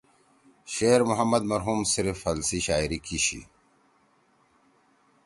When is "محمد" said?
1.03-1.41